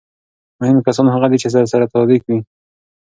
[0.59, 2.39] مهم کسان هغه دي چې درسره صادق وي.